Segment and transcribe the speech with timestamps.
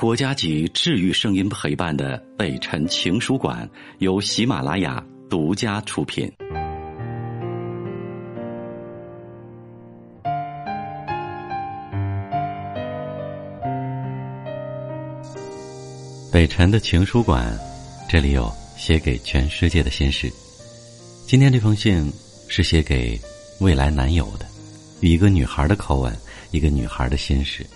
[0.00, 6.26] 国家级治愈声音陪伴的北辰情书馆由喜马拉雅独家出品。
[16.32, 17.54] 北辰的情书馆，
[18.08, 20.32] 这里有写给全世界的心事。
[21.26, 22.10] 今天这封信
[22.48, 23.20] 是写给
[23.60, 24.46] 未来男友的，
[25.02, 26.16] 一个女孩的口吻，
[26.52, 27.66] 一个女孩的心事。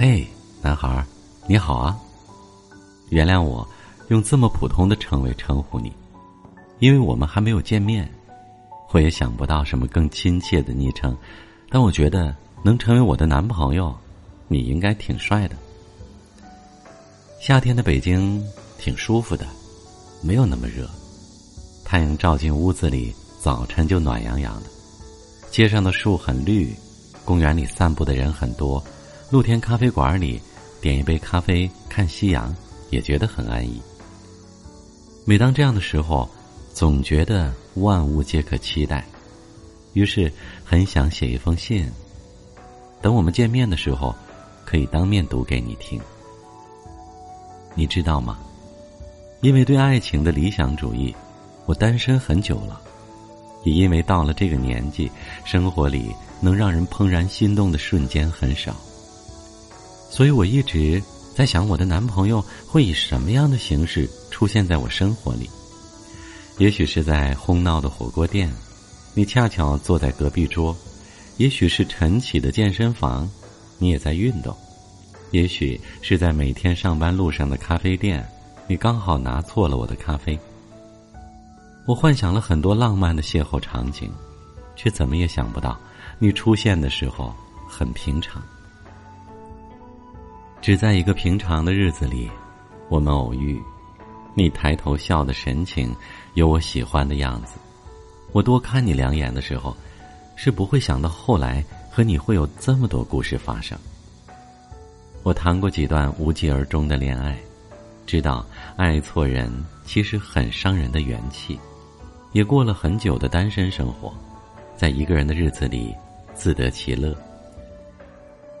[0.00, 0.24] 嘿，
[0.62, 1.04] 男孩，
[1.48, 1.98] 你好啊！
[3.08, 3.68] 原谅我
[4.10, 5.92] 用这么普通的称谓称呼你，
[6.78, 8.08] 因为我们还没有见面，
[8.92, 11.16] 我也想不到什么更亲切的昵称。
[11.68, 13.92] 但我觉得能成为我的男朋友，
[14.46, 15.56] 你应该挺帅的。
[17.40, 18.40] 夏天的北京
[18.78, 19.44] 挺舒服的，
[20.22, 20.88] 没有那么热，
[21.84, 24.70] 太阳照进屋子里，早晨就暖洋洋的。
[25.50, 26.72] 街上的树很绿，
[27.24, 28.80] 公园里散步的人很多。
[29.30, 30.40] 露天咖啡馆里，
[30.80, 32.54] 点一杯咖啡，看夕阳，
[32.88, 33.78] 也觉得很安逸。
[35.26, 36.26] 每当这样的时候，
[36.72, 39.04] 总觉得万物皆可期待，
[39.92, 40.32] 于是
[40.64, 41.86] 很想写一封信。
[43.02, 44.16] 等我们见面的时候，
[44.64, 46.00] 可以当面读给你听。
[47.74, 48.38] 你知道吗？
[49.42, 51.14] 因为对爱情的理想主义，
[51.66, 52.80] 我单身很久了。
[53.62, 55.10] 也因为到了这个年纪，
[55.44, 58.74] 生活里能让人怦然心动的瞬间很少。
[60.10, 61.02] 所以我一直
[61.34, 65.48] 在想，我的男朋友会以什么样的形式出现在我生活里？
[66.58, 68.52] 也许是在哄闹的火锅店，
[69.14, 70.74] 你恰巧坐在隔壁桌；
[71.36, 73.30] 也许是晨起的健身房，
[73.78, 74.52] 你也在运动；
[75.30, 78.28] 也许是在每天上班路上的咖啡店，
[78.66, 80.36] 你刚好拿错了我的咖啡。
[81.86, 84.10] 我幻想了很多浪漫的邂逅场景，
[84.74, 85.78] 却怎么也想不到，
[86.18, 87.32] 你出现的时候
[87.68, 88.42] 很平常。
[90.60, 92.28] 只在一个平常的日子里，
[92.88, 93.60] 我们偶遇。
[94.34, 95.94] 你抬头笑的神情，
[96.34, 97.58] 有我喜欢的样子。
[98.32, 99.74] 我多看你两眼的时候，
[100.36, 103.78] 是不会想到后来和你会有这么多故事发生。
[105.22, 107.36] 我谈过几段无疾而终的恋爱，
[108.04, 108.44] 知道
[108.76, 109.52] 爱错人
[109.84, 111.58] 其实很伤人的元气。
[112.32, 114.12] 也过了很久的单身生活，
[114.76, 115.94] 在一个人的日子里
[116.34, 117.16] 自得其乐。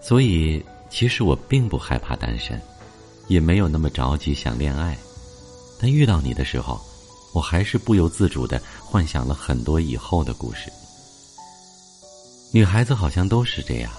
[0.00, 0.62] 所以。
[0.88, 2.60] 其实我并不害怕单身，
[3.28, 4.96] 也没有那么着急想恋爱，
[5.80, 6.80] 但遇到你的时候，
[7.34, 10.72] 我还是不由自主的幻想了很多以后的故事。
[12.52, 13.92] 女孩子好像都是这样，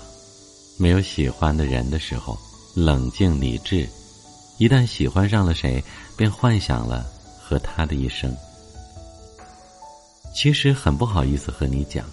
[0.77, 2.37] 没有喜欢的人的时候，
[2.73, 3.85] 冷静理智；
[4.57, 5.83] 一旦喜欢上了谁，
[6.15, 7.05] 便幻想了
[7.39, 8.35] 和他的一生。
[10.33, 12.05] 其实很不好意思和你讲，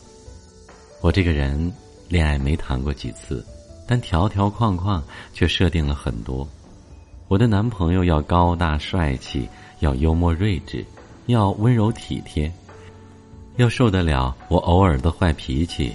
[1.00, 1.72] 我这个人
[2.08, 3.44] 恋爱没谈过几次。
[3.87, 5.03] 但条条框框
[5.33, 6.47] 却设定了很多。
[7.28, 9.49] 我的男朋友要高大帅气，
[9.81, 10.84] 要幽默睿智，
[11.27, 12.53] 要温柔体贴，
[13.56, 15.95] 要受得了我偶尔的坏脾气，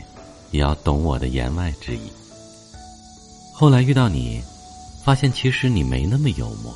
[0.51, 2.01] 也要懂我的言外之意。
[3.53, 4.41] 后来遇到你，
[5.03, 6.73] 发现其实你没那么幽默，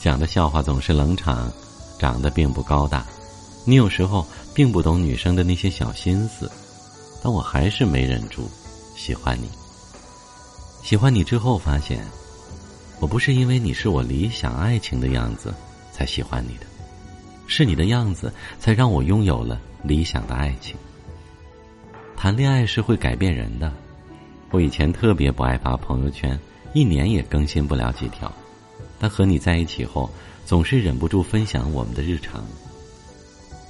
[0.00, 1.52] 讲的笑话总是冷场，
[1.98, 3.06] 长得并不高大，
[3.64, 6.50] 你有时候并不懂女生的那些小心思，
[7.22, 8.50] 但我还是没忍住
[8.96, 9.61] 喜欢你。
[10.82, 12.04] 喜欢你之后，发现，
[13.00, 15.54] 我不是因为你是我理想爱情的样子
[15.92, 16.66] 才喜欢你的，
[17.46, 20.74] 是你的样子才让我拥有了理想的爱情。
[22.16, 23.72] 谈恋爱是会改变人的，
[24.50, 26.38] 我以前特别不爱发朋友圈，
[26.74, 28.30] 一年也更新不了几条，
[28.98, 30.10] 但和你在一起后，
[30.44, 32.44] 总是忍不住分享我们的日常，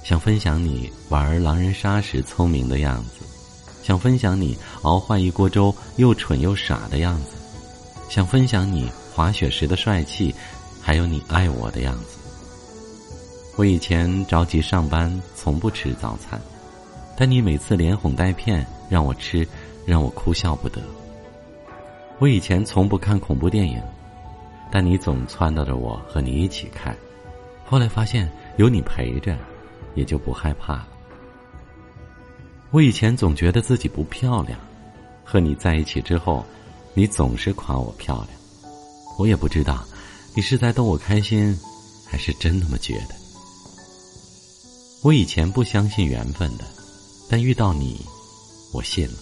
[0.03, 3.23] 想分享你玩狼人杀时聪明的样子。
[3.83, 7.35] 想分享你熬坏一锅粥又蠢又傻的样子，
[8.09, 10.33] 想分享你滑雪时的帅气，
[10.81, 12.17] 还有你爱我的样子。
[13.57, 16.41] 我以前着急上班，从不吃早餐，
[17.17, 19.45] 但你每次连哄带骗让我吃，
[19.85, 20.81] 让我哭笑不得。
[22.19, 23.81] 我以前从不看恐怖电影，
[24.71, 26.95] 但你总撺掇着我和你一起看，
[27.65, 29.37] 后来发现有你陪着，
[29.93, 30.87] 也就不害怕了。
[32.73, 34.59] 我以前总觉得自己不漂亮，
[35.23, 36.43] 和你在一起之后，
[36.95, 38.29] 你总是夸我漂亮。
[39.15, 39.85] 我也不知道，
[40.35, 41.55] 你是在逗我开心，
[42.03, 43.13] 还是真那么觉得。
[45.03, 46.65] 我以前不相信缘分的，
[47.29, 48.03] 但遇到你，
[48.71, 49.19] 我信了。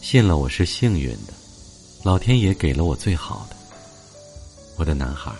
[0.00, 1.32] 信了我是幸运的，
[2.04, 3.56] 老天爷给了我最好的。
[4.76, 5.32] 我的男孩，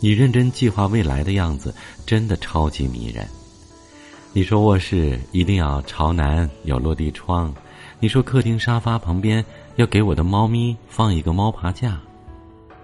[0.00, 1.72] 你认真计划未来的样子，
[2.04, 3.28] 真的超级迷人。
[4.36, 7.54] 你说卧室一定要朝南，有落地窗。
[8.00, 9.44] 你说客厅沙发旁边
[9.76, 12.00] 要给我的猫咪放一个猫爬架。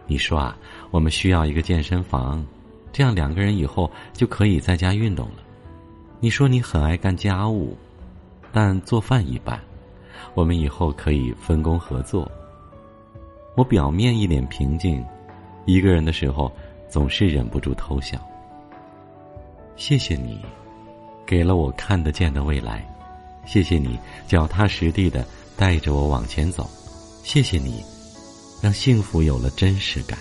[0.07, 0.57] 你说啊，
[0.93, 2.47] 我们需要一个健身房，
[2.93, 5.43] 这样两个人以后就可以在家运动了。
[6.21, 7.77] 你说你很爱干家务，
[8.53, 9.59] 但做饭一般，
[10.35, 12.31] 我们以后可以分工合作。
[13.57, 15.05] 我表面一脸平静，
[15.65, 16.49] 一个人的时候
[16.89, 18.17] 总是忍不住偷笑。
[19.75, 20.39] 谢谢你。
[21.31, 22.85] 给了我看得见的未来，
[23.47, 23.97] 谢谢你
[24.27, 25.25] 脚踏实地的
[25.57, 26.69] 带着我往前走，
[27.23, 27.85] 谢谢你，
[28.61, 30.19] 让幸福有了真实感。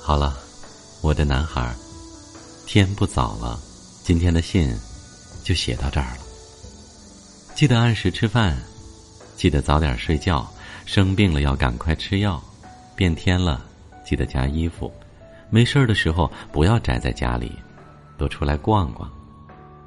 [0.00, 0.38] 好了，
[1.00, 1.74] 我的男孩，
[2.64, 3.58] 天不早了，
[4.04, 4.72] 今天的信
[5.42, 6.18] 就写到这儿了。
[7.56, 8.56] 记得按时吃饭，
[9.36, 10.48] 记得早点睡觉，
[10.86, 12.40] 生病了要赶快吃药，
[12.94, 13.66] 变天了
[14.04, 14.92] 记得加衣服，
[15.48, 17.50] 没事儿的时候不要宅在家里，
[18.16, 19.10] 多出来逛逛。